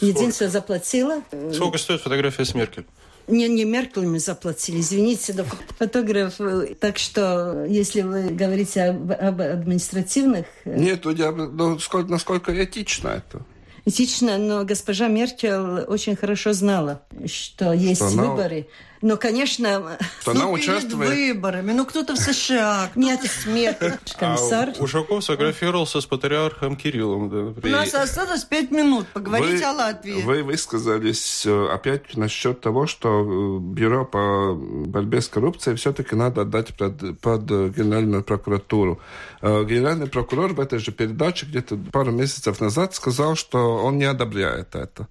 [0.00, 1.22] Единство заплатила.
[1.52, 2.86] Сколько стоит фотография с Меркель?
[3.26, 5.44] Не, не Меркель мы заплатили, извините, да,
[5.78, 6.38] фотограф.
[6.80, 10.46] Так что, если вы говорите об, об административных...
[10.64, 13.44] Э, Нет, я, ну, сколько, насколько этично это?
[13.84, 18.56] Этично, но госпожа Меркель очень хорошо знала, что есть что выборы.
[18.56, 18.66] Она
[19.02, 19.98] но, конечно...
[20.20, 21.10] Что ну, она участвует...
[21.10, 21.72] перед выборами.
[21.72, 23.78] Ну, кто-то в США, кто-то смерть.
[24.18, 24.74] Комиссар.
[24.78, 27.30] А Ушаков сфотографировался с патриархом Кириллом.
[27.30, 30.22] Да, У нас осталось пять минут поговорить вы, о Латвии.
[30.22, 36.42] Вы высказались э, опять насчет того, что э, Бюро по борьбе с коррупцией все-таки надо
[36.42, 39.00] отдать под, под Генеральную прокуратуру.
[39.40, 44.04] Э, генеральный прокурор в этой же передаче где-то пару месяцев назад сказал, что он не
[44.04, 45.08] одобряет это.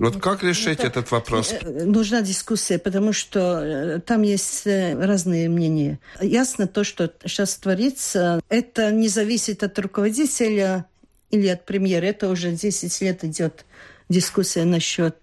[0.00, 1.54] Вот как решить это, этот вопрос?
[1.62, 5.98] Нужна дискуссия, потому что э, там есть э, разные мнения.
[6.20, 10.86] Ясно то, что сейчас творится, это не зависит от руководителя
[11.30, 12.06] или от премьера.
[12.06, 13.64] Это уже 10 лет идет
[14.08, 15.16] дискуссия насчет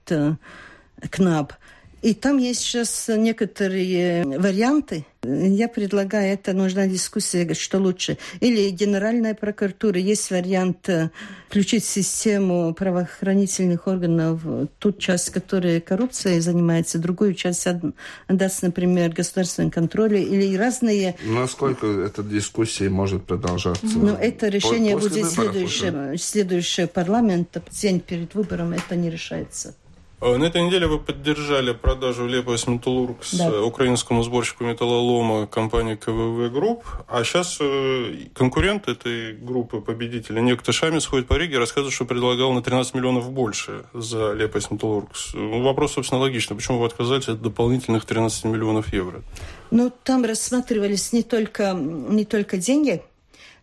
[1.10, 1.54] КНАБ.
[2.02, 5.06] И там есть сейчас некоторые варианты.
[5.28, 8.18] Я предлагаю, это нужна дискуссия, что лучше.
[8.40, 10.00] Или Генеральная прокуратура.
[10.00, 11.10] Есть вариант э,
[11.50, 14.42] включить систему правоохранительных органов
[14.80, 21.16] ту часть, которая коррупцией занимается, другую часть отдаст, например, государственный контроль или разные...
[21.24, 23.98] Насколько эта дискуссия может продолжаться?
[23.98, 29.76] Но это решение После будет следующее, следующее парламент, день перед выбором, это не решается.
[30.19, 33.62] А на этой неделе вы поддержали продажу Liepājas metalurgs да.
[33.62, 36.84] украинскому сборщику металлолома компании KVV Group.
[37.08, 42.51] А сейчас э, конкурент этой группы, победителя, некто Шамис ходит по Риге, рассказывает, что предлагал
[42.53, 45.36] на 13 миллионов больше за Liepājas metalurgs.
[45.36, 46.58] Ну, вопрос, собственно, логичный.
[46.58, 49.21] Почему вы отказались от дополнительных 13 миллионов евро?
[49.69, 53.03] Ну, там рассматривались не только, не только деньги,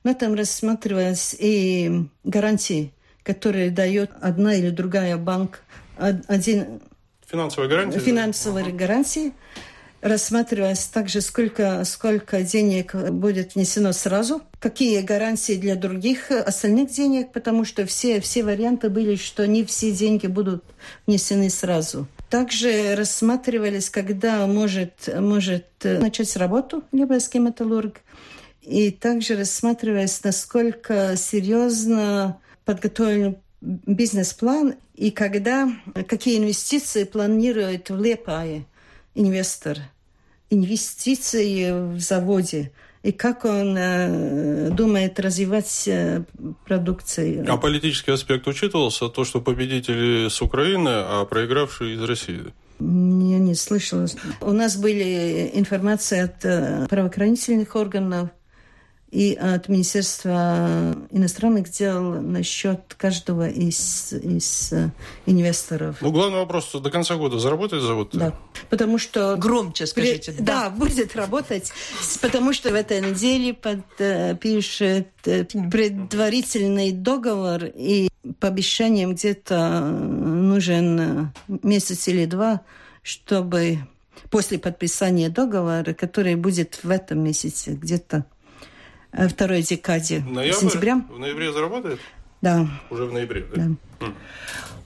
[0.04, 2.92] но там рассматривались и гарантии,
[3.24, 5.64] которые дает одна или другая банк
[5.96, 6.80] один...
[7.26, 7.98] Финансовая гарантия?
[7.98, 8.72] Финансовые да?
[8.72, 9.32] гарантии.
[10.00, 17.64] Рассматривалось также, сколько, сколько денег будет внесено сразу, какие гарантии для других остальных денег, потому
[17.64, 20.62] что все, все варианты были, что не все деньги будут
[21.06, 22.06] внесены сразу.
[22.28, 28.00] Также рассматривались, когда может, может начать работу Лебойский металлург.
[28.60, 35.70] И также рассматривалось, насколько серьезно подготовлен бизнес-план и когда,
[36.06, 38.66] какие инвестиции планирует в Лепае
[39.14, 39.78] инвестор,
[40.50, 42.72] инвестиции в заводе,
[43.02, 46.24] и как он э, думает развивать э,
[46.66, 47.44] продукцию.
[47.48, 49.08] А политический аспект учитывался?
[49.08, 52.44] То, что победители с Украины, а проигравшие из России?
[52.80, 54.06] Я не слышала.
[54.40, 58.30] У нас были информации от э, правоохранительных органов,
[59.14, 64.90] и от Министерства иностранных дел насчет каждого из, из э,
[65.26, 65.98] инвесторов.
[66.00, 68.10] Ну, главный вопрос, до конца года заработает завод?
[68.12, 68.34] Да,
[68.70, 69.36] потому что...
[69.36, 70.32] Громче скажите.
[70.32, 70.64] При, да.
[70.64, 71.72] да, будет работать,
[72.20, 78.08] потому что в этой неделе подпишет э, предварительный договор, и
[78.40, 82.62] по обещаниям где-то нужен месяц или два,
[83.02, 83.78] чтобы
[84.28, 88.33] после подписания договора, который будет в этом месяце, где-то Э,
[89.28, 90.56] второй декаде Ноябрь?
[90.58, 91.04] сентября.
[91.08, 92.00] В ноябре заработает?
[92.42, 92.66] Да.
[92.90, 93.70] Уже в ноябре, да?
[94.00, 94.06] да.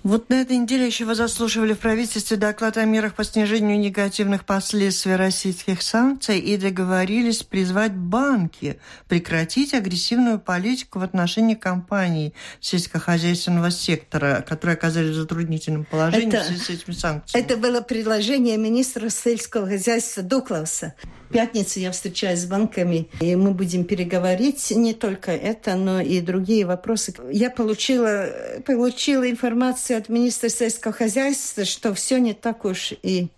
[0.08, 4.46] Вот на этой неделе еще вы заслушивали в правительстве доклад о мерах по снижению негативных
[4.46, 14.42] последствий российских санкций и договорились призвать банки прекратить агрессивную политику в отношении компаний сельскохозяйственного сектора,
[14.48, 17.44] которые оказались в затруднительном положении это, в связи с этими санкциями.
[17.44, 20.94] Это было предложение министра сельского хозяйства Дуклауса.
[21.28, 26.22] В пятницу я встречаюсь с банками, и мы будем переговорить не только это, но и
[26.22, 27.12] другие вопросы.
[27.30, 28.28] Я получила,
[28.64, 33.28] получила информацию от министра сельского хозяйства, что все не так уж и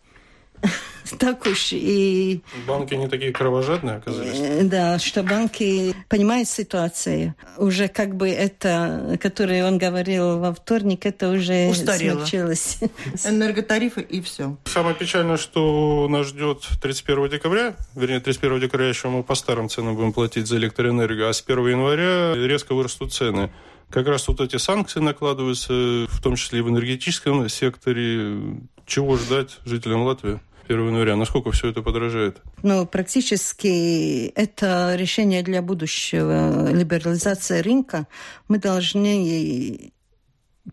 [1.18, 2.42] так уж и...
[2.66, 4.38] Банки не такие кровожадные оказались?
[4.38, 7.34] Э, да, что банки понимают ситуацию.
[7.56, 12.18] Уже как бы это, которое он говорил во вторник, это уже Устарело.
[12.18, 12.78] случилось.
[13.24, 14.56] Энерготарифы и все.
[14.64, 19.96] Самое печальное, что нас ждет 31 декабря, вернее, 31 декабря еще мы по старым ценам
[19.96, 23.50] будем платить за электроэнергию, а с 1 января резко вырастут цены
[23.90, 28.58] как раз вот эти санкции накладываются, в том числе и в энергетическом секторе.
[28.86, 30.40] Чего ждать жителям Латвии?
[30.68, 31.16] 1 января.
[31.16, 32.40] Насколько все это подражает?
[32.62, 38.06] Ну, практически это решение для будущего либерализации рынка.
[38.46, 39.92] Мы должны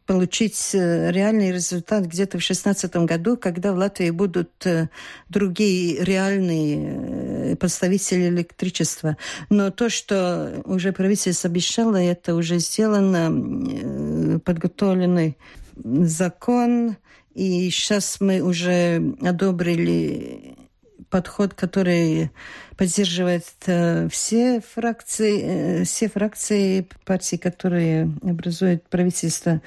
[0.06, 4.90] получить э, реальный результат где-то в 2016 году, когда в Латвии будут э,
[5.30, 9.18] другие реальные э, поставители электричества.
[9.50, 15.38] Но то, что уже правительство обещало, это уже сделано, подготовленный
[15.84, 16.98] закон,
[17.34, 20.57] и сейчас мы уже одобрили
[21.10, 22.32] подход, который
[22.76, 29.62] поддерживает э, все фракции, э, все фракции партии, которые образуют правительство.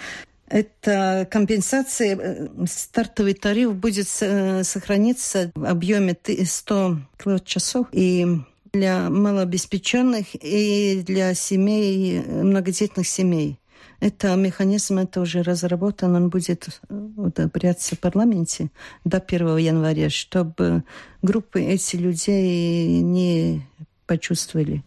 [0.49, 7.86] Это компенсация, э, стартовый тариф будет сохраниться в объеме 100 киловатт-часов.
[7.93, 8.26] И
[8.72, 13.60] для малообеспеченных, и для семей, многодетных семей.
[14.01, 18.70] Это механизм, это уже разработан, он будет одобряться в парламенте
[19.05, 20.84] до 1 января, чтобы
[21.22, 23.66] группы эти людей не
[24.07, 24.82] почувствовали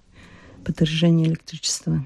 [0.66, 2.03] подорожание электричества.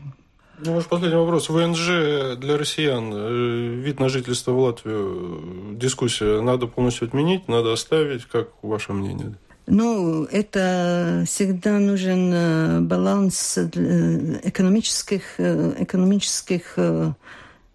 [0.59, 1.49] Ну, ваш последний вопрос.
[1.49, 8.25] ВНЖ для россиян, э, вид на жительство в Латвию, дискуссия, надо полностью отменить, надо оставить,
[8.25, 9.35] как ваше мнение?
[9.67, 16.77] Ну, это всегда нужен э, баланс э, экономических, э, экономических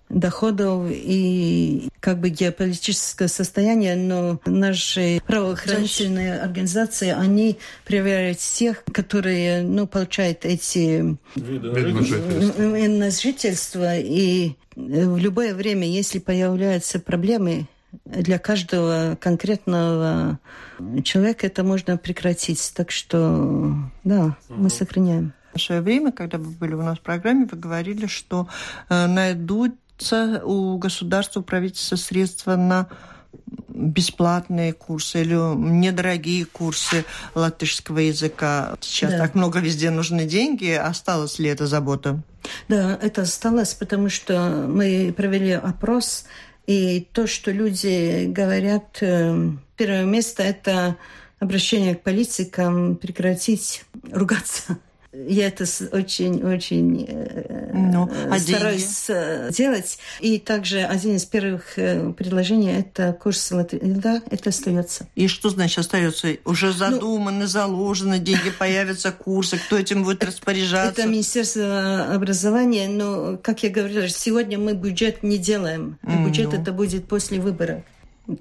[0.08, 9.86] доходов и как бы геополитическое состояние, но наши правоохранительные организации, они проверяют тех, которые ну,
[9.86, 13.98] получают эти виды на жительство.
[13.98, 17.66] И в любое время, если появляются проблемы,
[18.04, 20.38] для каждого конкретного
[21.04, 22.72] человека это можно прекратить.
[22.74, 23.74] Так что,
[24.04, 25.32] да, мы сохраняем.
[25.54, 28.48] В свое время, когда вы были у нас в программе, вы говорили, что
[28.88, 32.88] э, найдутся у государства, у правительства средства на
[33.68, 38.76] бесплатные курсы или недорогие курсы латышского языка.
[38.80, 39.18] Сейчас да.
[39.18, 40.70] так много везде нужны деньги.
[40.70, 42.22] Осталась ли эта забота?
[42.68, 46.24] Да, это осталось, потому что мы провели опрос
[46.66, 50.96] и то, что люди говорят, э, первое место– это
[51.38, 54.78] обращение к политикам, прекратить ругаться.
[55.12, 59.20] Я это очень-очень э, ну, а стараюсь деньги?
[59.20, 59.98] Э, делать.
[60.20, 64.00] И также один из первых э, предложений– это курс латвийского.
[64.00, 65.06] Да, это остается.
[65.14, 66.36] И что значит остается?
[66.46, 71.02] Уже задуманы, ну, заложены, деньги появятся, курсы, кто этим будет распоряжаться?
[71.02, 75.98] Это Министерство образования, но, как я говорила, сегодня мы бюджет не делаем.
[76.02, 76.60] Бюджет ну.
[76.60, 77.82] это будет после выборов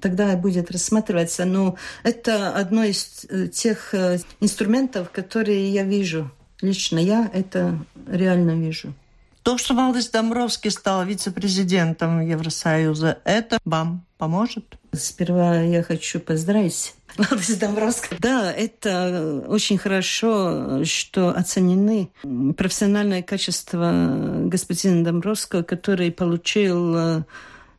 [0.00, 1.44] тогда будет рассматриваться.
[1.44, 3.92] Но это одно из тех
[4.40, 6.30] инструментов, которые я вижу
[6.62, 8.94] Лично я это реально вижу.
[9.42, 14.76] То, что Валдис Домбровский стал вице-президентом Евросоюза, это вам поможет?
[14.92, 18.20] Сперва я хочу поздравить Валдис Домбровского.
[18.20, 22.10] Да, это очень хорошо, что оценены
[22.56, 27.22] профессиональные качества господина Домбровского, который получил э,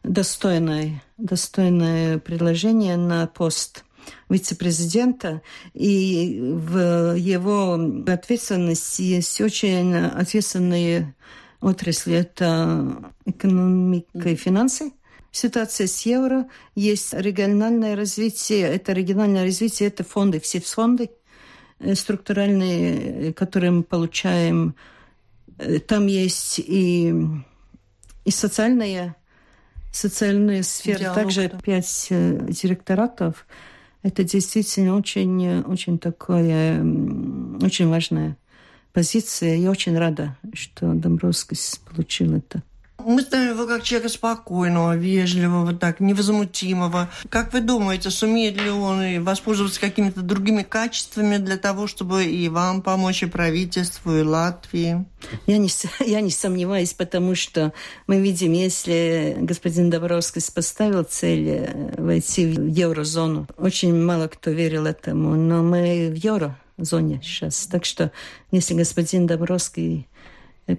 [0.03, 3.85] достойное, достойное предложение на пост
[4.29, 5.41] вице-президента,
[5.73, 7.73] и в его
[8.07, 11.15] ответственности есть очень ответственные
[11.61, 12.15] отрасли.
[12.15, 14.91] Это экономика и финансы,
[15.31, 21.09] ситуация с евро, есть региональное развитие, это региональное развитие, это фонды, все фонды
[21.79, 24.75] э, структуральные, которые мы получаем.
[25.57, 27.13] Э, там есть и,
[28.25, 29.15] и социальная,
[29.91, 31.59] социальная сфера, Диалог, также да.
[31.59, 33.45] пять э, директоратов–
[34.03, 36.79] это действительно очень, очень такое,
[37.61, 38.37] очень важная
[38.91, 39.55] позиция.
[39.55, 41.57] Я очень рада, что Домбровский
[41.89, 42.61] получил это.
[43.05, 47.09] Мы знаем его как человека спокойного, вежливого, так, невозмутимого.
[47.29, 52.81] Как вы думаете, сумеет ли он воспользоваться какими-то другими качествами для того, чтобы и вам
[52.81, 55.05] помочь, и правительству, и Латвии?
[55.47, 55.69] Я не,
[56.05, 57.73] я не сомневаюсь, потому что
[58.07, 64.85] мы видим, если господин Добровский поставил цель э, войти в еврозону, очень мало кто верил
[64.85, 67.67] этому, но мы в еврозоне сейчас.
[67.67, 68.11] Так что
[68.51, 70.07] если господин Добровский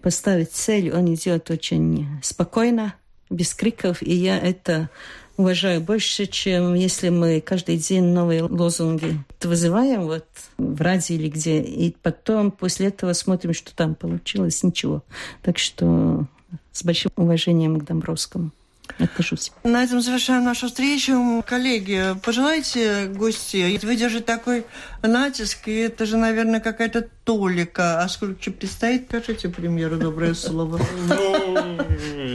[0.03, 2.95] поставить цель, он идет очень спокойно,
[3.31, 4.91] без криков, и я это
[5.37, 10.27] уважаю больше, чем если мы каждый день новые лозунги вызываем вот
[10.57, 15.03] в радио или где, и потом после этого смотрим, что там получилось, ничего.
[15.43, 16.27] Так что
[16.73, 18.53] с большим уважением к Домбровскому
[18.99, 19.53] отношусь.
[19.65, 21.45] На этом завершаем нашу встречу.
[21.47, 24.65] Коллеги, пожелайте гости выдержать такой
[25.03, 28.03] натиск, и это же, наверное, какая-то толика.
[28.03, 30.81] А сколько предстоит, скажите премьеру доброе слово.
[31.09, 31.79] Ну,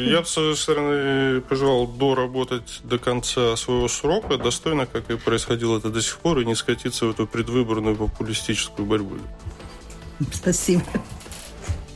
[0.05, 5.89] я, с своей стороны, пожелал доработать до конца своего срока, достойно, как и происходило это
[5.89, 9.15] до сих пор, и не скатиться в эту предвыборную популистическую борьбу.
[10.31, 10.83] Спасибо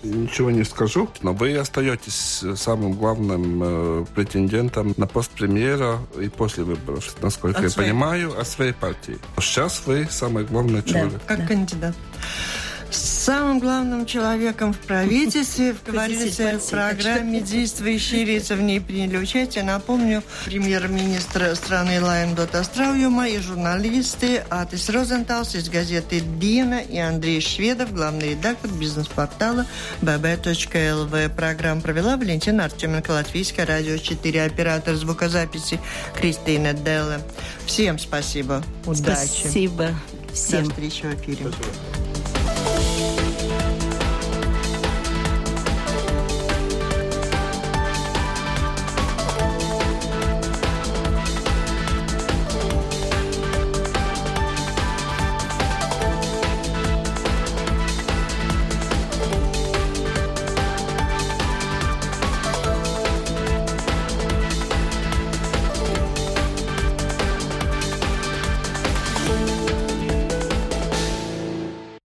[0.04, 6.64] ничего не скажу, но вы остаетесь самым главным э, претендентом на пост премьера и после
[6.64, 7.90] выборов, насколько от я своей...
[7.90, 9.18] понимаю, от своей партии.
[9.40, 11.14] Сейчас вы самый главный человек.
[11.14, 11.48] Да, как да.
[11.48, 11.96] кандидат.
[13.24, 19.64] Самым главным человеком в правительстве, говорится в программе «Действующие лица» в ней приняли участие.
[19.64, 27.94] Напомню, премьер-министр страны Лаймдота Страуюма и журналисты Атис Розенталс из газеты «Диена» и Андрей Шведов,
[27.94, 29.66] главный редактор бизнес-портала
[30.02, 31.30] bb.lv.
[31.34, 35.80] Программу провела Валентина Артеменко, Латвийское радио 4, оператор звукозаписи
[36.14, 37.22] Кристина Делла.
[37.66, 38.62] Всем спасибо.
[38.86, 39.30] Удачи.
[39.30, 39.92] Спасибо.
[40.34, 40.66] Всем.
[40.66, 41.48] До встречи в эфире.
[41.50, 42.13] Спасибо.